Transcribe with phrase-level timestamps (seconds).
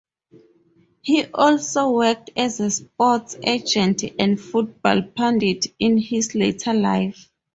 [1.03, 7.29] He also worked as a sports agent and football pundit in his later life.